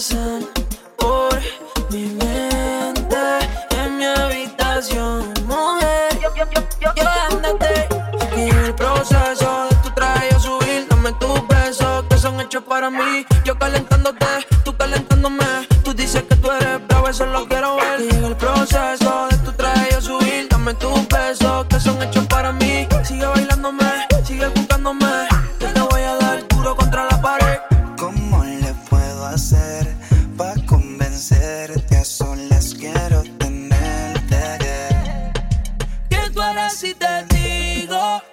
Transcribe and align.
pasan 0.00 0.49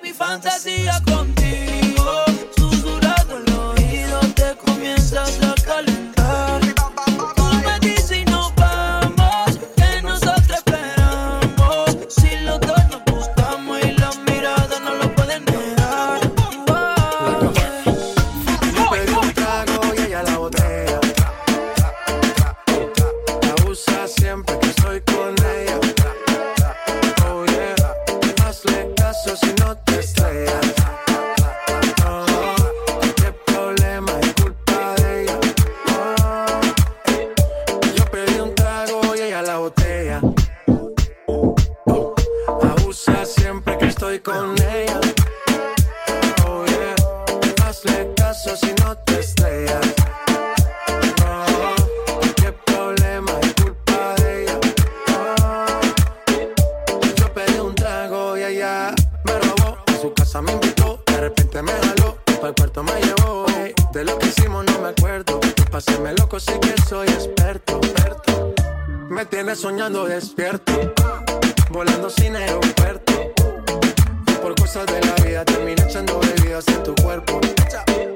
mi 0.01 0.11
fantasía 0.13 1.01
contigo. 1.05 1.46
Oh 46.45 46.65
yeah, 46.65 46.95
hazle 47.65 48.13
caso 48.15 48.55
si 48.55 48.73
no 48.81 48.95
te 48.97 49.19
estrellas. 49.19 49.85
Oh, 51.25 51.75
qué 52.35 52.51
problema 52.65 53.31
es 53.41 53.53
culpa 53.55 54.15
de 54.15 54.43
ella. 54.43 54.59
Oh, 56.91 57.01
yo 57.15 57.33
pedí 57.33 57.59
un 57.59 57.75
trago 57.75 58.37
y 58.37 58.43
allá 58.43 58.93
me 59.25 59.39
robó. 59.39 59.77
A 59.87 60.01
su 60.01 60.13
casa 60.13 60.41
me 60.41 60.53
invitó, 60.53 61.01
de 61.07 61.17
repente 61.17 61.61
me 61.61 61.71
jaló. 61.71 62.17
Para 62.25 62.49
el 62.49 62.55
cuarto 62.55 62.83
me 62.83 62.93
llevó. 63.01 63.45
De 63.91 64.03
lo 64.03 64.17
que 64.19 64.27
hicimos 64.27 64.65
no 64.65 64.79
me 64.79 64.89
acuerdo. 64.89 65.39
Pásenme 65.71 66.13
loco, 66.13 66.39
sí 66.39 66.53
que 66.61 66.79
soy 66.87 67.07
experto. 67.07 67.81
Me 69.09 69.25
tienes 69.25 69.59
soñando 69.59 70.05
despierto, 70.05 70.73
volando 71.71 72.09
sin 72.09 72.35
aeropuerto 72.35 73.26
cosas 74.67 74.85
de 74.87 74.99
la 74.99 75.15
vida 75.25 75.45
termina 75.45 75.81
echando 75.83 76.19
bebidas 76.19 76.67
en 76.67 76.83
tu 76.83 76.93
cuerpo. 76.95 77.39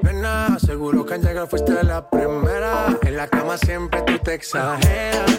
Nena, 0.02 0.58
seguro 0.58 1.06
que 1.06 1.14
al 1.14 1.22
llegar 1.22 1.48
fuiste 1.48 1.82
la 1.82 2.06
primera. 2.10 2.98
En 3.02 3.16
la 3.16 3.26
cama 3.26 3.56
siempre 3.56 4.02
tú 4.02 4.18
te 4.18 4.34
exageras. 4.34 5.38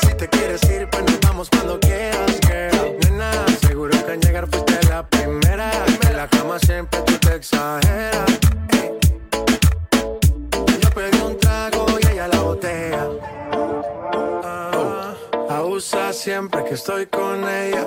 Si 0.00 0.14
te 0.14 0.28
quieres 0.28 0.62
ir, 0.70 0.88
pues 0.88 1.02
nos 1.04 1.20
vamos 1.20 1.50
cuando 1.50 1.78
quieras, 1.78 2.40
girl. 2.40 2.96
Nena, 3.00 3.32
seguro 3.60 3.90
que 4.06 4.12
al 4.12 4.20
llegar 4.20 4.48
fuiste 4.50 4.78
la 4.88 5.06
primera. 5.06 5.70
En 6.08 6.16
la 6.16 6.26
cama 6.26 6.58
siempre 6.58 6.98
tú 7.02 7.18
te 7.18 7.34
exageras. 7.34 8.30
Yo 10.80 10.90
pedí 10.94 11.18
un 11.20 11.38
trago 11.38 11.84
y 12.00 12.06
ella 12.12 12.28
la 12.28 12.40
botella. 12.40 13.08
Ah, 14.42 15.14
abusa 15.50 16.14
siempre 16.14 16.64
que 16.64 16.74
estoy 16.74 17.06
con 17.08 17.46
ella 17.46 17.86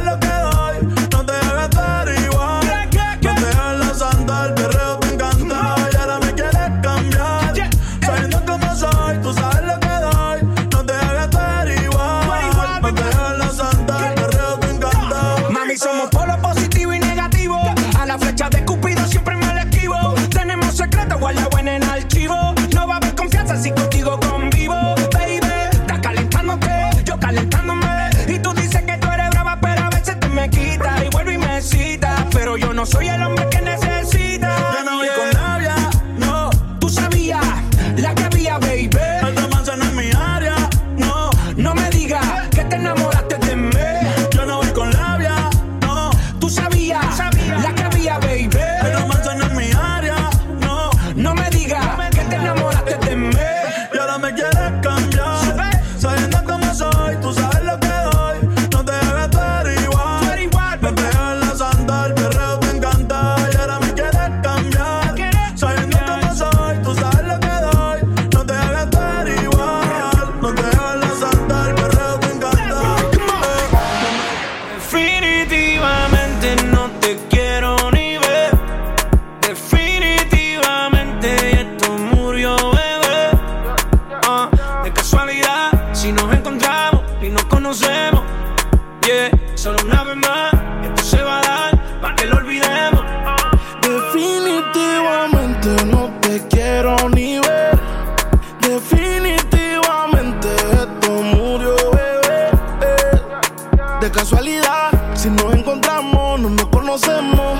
no 106.11 106.37
nos 106.49 106.65
conocemos. 106.67 107.59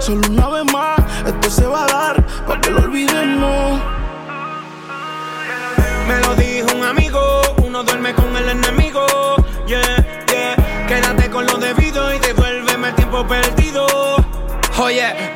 Solo 0.00 0.22
una 0.28 0.48
vez 0.48 0.72
más, 0.72 0.98
esto 1.26 1.50
se 1.50 1.66
va 1.66 1.84
a 1.84 1.86
dar 1.86 2.26
para 2.46 2.60
que 2.60 2.70
lo 2.70 2.80
olvidemos. 2.80 3.80
Me 6.08 6.20
lo 6.20 6.34
dijo 6.36 6.68
un 6.76 6.84
amigo, 6.84 7.20
uno 7.64 7.82
duerme 7.82 8.14
con 8.14 8.36
el 8.36 8.48
enemigo. 8.48 9.06
Yeah, 9.66 10.24
yeah. 10.28 10.86
Quédate 10.86 11.30
con 11.30 11.46
lo 11.46 11.56
debido 11.56 12.14
y 12.14 12.18
devuélveme 12.18 12.88
el 12.88 12.94
tiempo 12.94 13.26
perdido. 13.26 13.86
Oye, 14.78 15.32
oh 15.32 15.35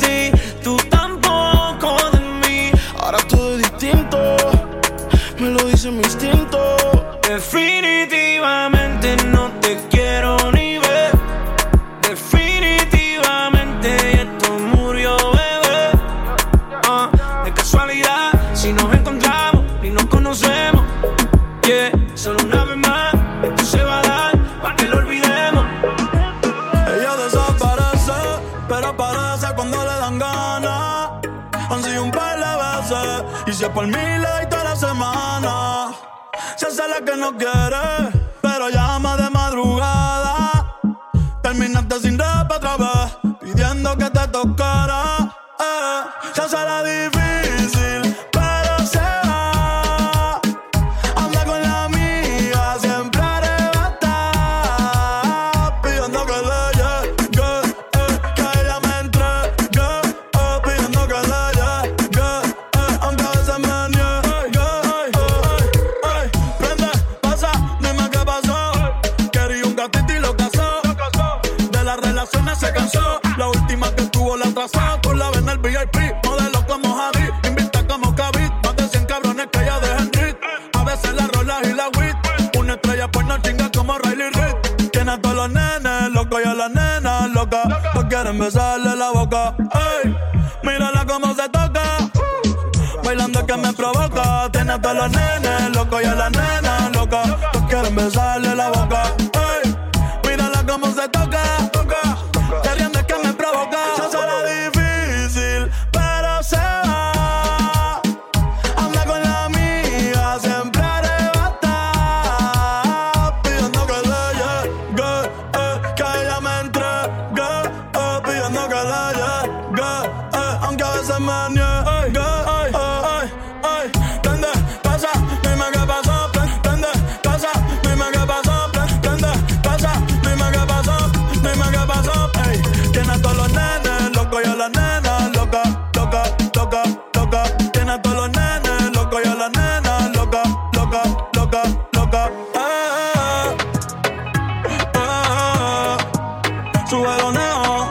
Sube 146.91 147.07
los 147.21 147.33
neos, 147.33 147.87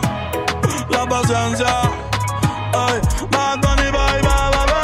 la 0.90 1.07
paciencia. 1.07 1.66
Ay, 2.75 3.00
Bad 3.30 3.59
Bunny, 3.62 3.90
bye, 3.90 4.21
bye, 4.21 4.50
bye, 4.52 4.66
bye. 4.66 4.80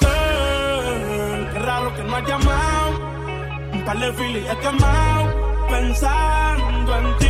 Girl, 0.00 1.52
qué 1.52 1.58
raro 1.60 1.94
que 1.94 2.02
no 2.02 2.16
has 2.16 2.24
llamado. 2.26 2.90
Un 3.74 3.84
par 3.84 3.98
de 4.00 4.12
filis 4.14 4.50
he 4.50 4.56
quemado. 4.56 5.38
Pensando 5.68 6.96
en 6.98 7.18
ti, 7.18 7.26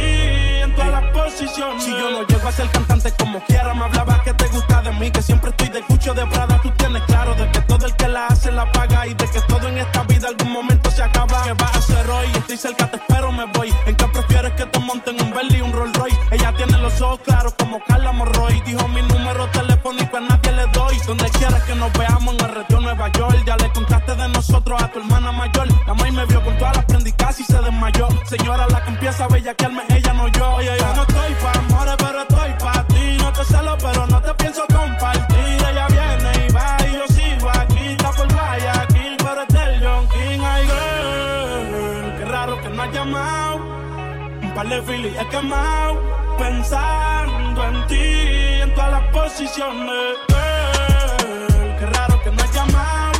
en 0.63 0.75
todas 0.75 0.93
las 0.93 1.05
posiciones. 1.13 1.85
Si 1.85 1.91
yo 1.91 2.11
no 2.11 2.23
llego 2.27 2.49
a 2.49 2.53
ser 2.53 2.71
cantante 2.71 3.13
como 3.19 3.39
quiera, 3.45 3.75
me 3.75 3.85
hablaba 3.85 4.23
que 4.23 4.33
te 4.33 4.49
gusta 4.49 4.81
de 4.81 4.93
mí, 4.93 5.11
que 5.11 5.21
siempre 5.21 5.51
estoy 5.51 5.69
de 5.69 5.83
cucho 5.83 6.15
de 6.15 6.25
Prada. 6.27 6.59
Tú 6.63 6.71
tienes 6.71 7.03
claro 7.03 7.35
de 7.35 7.51
que 7.51 7.61
todo 7.63 7.85
el 7.85 7.95
que 7.97 8.09
la 8.09 8.29
hace 8.29 8.51
la 8.51 8.73
paga 8.73 9.07
y 9.07 9.13
de 9.13 9.27
como 17.57 17.81
Carla 17.85 18.12
Morroy. 18.12 18.61
Dijo 18.62 18.87
mi 18.88 19.02
número 19.02 19.47
telefónico 19.50 20.17
a 20.17 20.21
nadie 20.21 20.52
le 20.52 20.67
doy. 20.73 20.99
Donde 21.07 21.28
quieras 21.31 21.62
que 21.64 21.75
nos 21.75 21.93
veamos 21.93 22.35
en 22.35 22.45
el 22.45 22.55
retiro 22.55 22.81
Nueva 22.81 23.09
York. 23.12 23.43
Ya 23.47 23.57
le 23.57 23.71
contaste 23.71 24.14
de 24.14 24.28
nosotros 24.28 24.83
a 24.83 24.88
tu 24.88 24.99
hermana 25.00 25.33
mayor. 25.33 25.69
La 25.87 25.95
maíz 25.95 26.12
me 26.12 26.26
vio 26.26 26.43
con 26.43 26.57
todas 26.59 26.76
las 26.76 26.85
prendicas 26.85 27.40
y 27.40 27.45
se 27.45 27.61
desmayó. 27.61 28.09
Señora, 28.25 28.67
la 28.69 28.83
que 28.83 28.90
empieza 28.90 29.25
a 29.25 29.37
ella 29.37 30.12
no 30.12 30.28
yo. 30.28 30.55
Oye, 30.55 30.76
yo 30.78 30.95
no 30.95 31.02
estoy 31.02 31.35
pa' 31.43 31.59
amores, 31.59 31.95
pero 31.99 32.23
estoy 32.23 32.52
pa' 32.59 32.85
ti. 32.88 33.17
No 33.19 33.33
te 33.33 33.45
celo, 33.45 33.76
pero 33.78 34.07
no 34.07 34.21
te 34.21 34.35
pienso 34.35 34.62
compartir. 34.67 35.59
Ella 35.71 35.87
viene 35.88 36.47
y 36.47 36.52
va 36.52 36.76
y 36.87 36.93
yo 36.93 37.07
sigo 37.09 37.50
aquí. 37.50 37.87
Está 37.88 38.11
por 38.12 38.33
Guayaquil, 38.33 39.17
pero 39.19 39.43
es 39.43 39.49
del 39.49 39.83
John 39.83 40.09
King. 40.09 40.40
Ay, 40.45 40.67
girl, 40.67 42.19
qué 42.19 42.25
raro 42.25 42.61
que 42.61 42.69
no 42.69 42.83
has 42.83 42.93
llamado. 42.93 43.57
Un 44.43 44.52
par 44.55 44.69
de 44.69 44.83
filis 44.83 45.17
he 45.19 45.28
quemado. 45.28 46.19
Pensando 46.38 47.27
posiciones. 49.28 50.16
Girl, 50.28 51.76
qué 51.78 51.87
raro 51.87 52.20
que 52.23 52.30
no 52.30 52.42
has 52.42 52.52
llamado. 52.54 53.12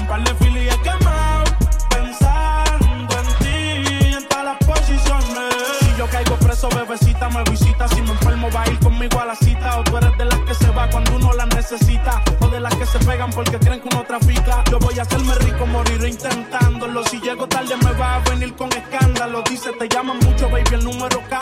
Un 0.00 0.06
par 0.06 0.24
de 0.24 0.34
filis 0.36 0.72
he 0.72 0.78
quemado. 0.82 1.44
Pensando 1.90 3.14
en 3.20 3.26
ti, 3.44 4.14
en 4.16 4.28
todas 4.28 4.44
las 4.44 4.58
posiciones. 4.58 5.54
Si 5.80 5.94
yo 5.98 6.06
caigo 6.08 6.36
preso, 6.36 6.68
bebecita 6.70 7.28
me 7.28 7.42
visita. 7.50 7.86
Si 7.88 8.00
me 8.00 8.12
enfermo, 8.12 8.48
va 8.54 8.62
a 8.62 8.70
ir 8.70 8.78
conmigo 8.78 9.20
a 9.20 9.26
la 9.26 9.36
cita. 9.36 9.78
O 9.78 9.84
tú 9.84 9.98
eres 9.98 10.16
de 10.16 10.24
las 10.24 10.38
que 10.40 10.54
se 10.54 10.70
va 10.70 10.88
cuando 10.88 11.16
uno 11.16 11.32
la 11.34 11.46
necesita. 11.46 12.22
O 12.40 12.48
de 12.48 12.60
las 12.60 12.74
que 12.76 12.86
se 12.86 12.98
pegan 13.00 13.30
porque 13.30 13.58
creen 13.58 13.80
que 13.82 13.88
uno 13.92 14.04
trafica. 14.04 14.64
Yo 14.70 14.78
voy 14.78 14.98
a 14.98 15.02
hacerme 15.02 15.34
rico, 15.34 15.66
moriré 15.66 16.08
intentándolo. 16.08 17.04
Si 17.04 17.20
llego 17.20 17.46
tarde, 17.46 17.76
me 17.76 17.92
va 17.92 18.16
a 18.16 18.18
venir 18.20 18.54
con 18.56 18.72
escándalo. 18.72 19.42
Dice, 19.50 19.72
te 19.72 19.86
llaman 19.86 20.18
mucho, 20.20 20.48
baby, 20.48 20.74
el 20.74 20.84
número 20.84 21.20
cámbialo. 21.28 21.39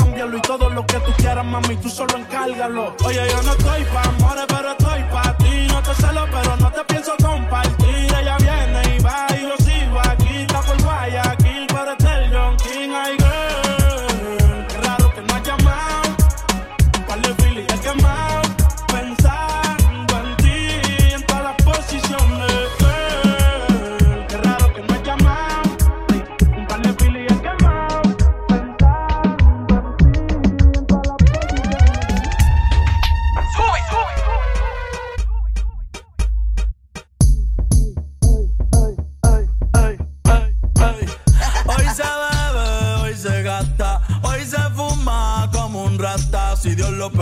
Lo 0.78 0.86
que 0.86 1.00
tú 1.00 1.12
quieras, 1.16 1.44
mami, 1.44 1.74
tú 1.78 1.88
solo 1.88 2.16
encárgalo. 2.16 2.94
Oye, 3.04 3.20
yo 3.28 3.42
no 3.42 3.50
estoy 3.50 3.82
pa' 3.92 4.02
amores, 4.02 4.44
pero 4.46 4.70
estoy 4.70 5.02
pa' 5.10 5.36
ti. 5.38 5.66
No 5.66 5.82
te 5.82 5.92
celo, 5.94 6.24
pero 6.30 6.56
no 6.56 6.70
te 6.70 6.87